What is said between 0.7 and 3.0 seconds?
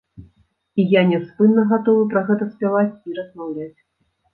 І я няспынна гатовы пра гэта спяваць,